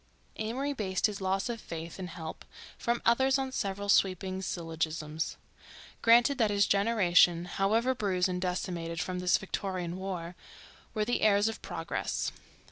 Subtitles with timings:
[0.37, 2.43] Amory based his loss of faith in help
[2.75, 5.37] from others on several sweeping syllogisms.
[6.01, 10.35] Granted that his generation, however bruised and decimated from this Victorian war,
[10.95, 12.31] were the heirs of progress.